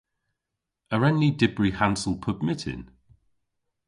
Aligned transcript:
A 0.93 0.95
wren 0.97 1.17
ni 1.21 1.29
dybri 1.39 1.69
hansel 1.79 2.15
pub 2.23 2.37
myttin? 2.45 2.81